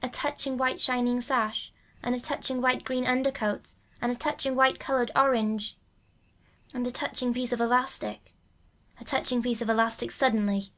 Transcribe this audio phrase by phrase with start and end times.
[0.00, 1.72] A touching white shining sash
[2.04, 5.76] and a touching white green undercoat and a touching white colored orange
[6.72, 8.32] and a touching piece of elastic.
[9.00, 10.70] A touching piece of elastic suddenly.